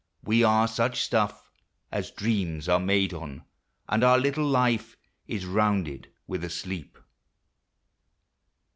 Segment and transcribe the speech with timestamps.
[0.23, 1.51] We are such stuff
[1.91, 3.43] As dreams are made on;
[3.87, 6.97] and our little life Is rounded with a sleep.